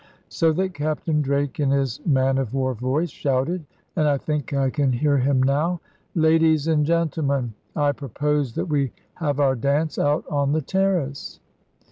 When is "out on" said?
9.99-10.53